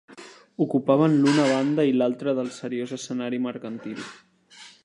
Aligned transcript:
Ocupaven 0.63 1.17
l'una 1.25 1.45
banda 1.51 1.85
i 1.91 1.95
l'altra 1.99 2.35
del 2.39 2.51
seriós 2.59 2.97
escenari 3.01 3.45
mercantil 3.49 4.05